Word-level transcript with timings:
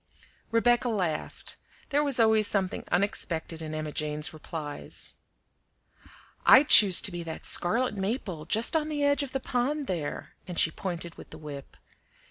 Rebecca 0.49 0.89
laughed. 0.89 1.57
There 1.89 2.03
was 2.03 2.19
always 2.19 2.47
something 2.47 2.85
unexpected 2.91 3.61
in 3.61 3.75
Emma 3.75 3.91
Jane's 3.91 4.33
replies. 4.33 5.15
"I'd 6.43 6.69
choose 6.69 7.01
to 7.01 7.11
be 7.11 7.21
that 7.21 7.45
scarlet 7.45 7.95
maple 7.95 8.45
just 8.47 8.75
on 8.75 8.89
the 8.89 9.03
edge 9.03 9.21
of 9.21 9.31
the 9.31 9.39
pond 9.39 9.85
there," 9.85 10.33
and 10.47 10.57
she 10.57 10.71
pointed 10.71 11.19
with 11.19 11.29
the 11.29 11.37
whip. 11.37 11.77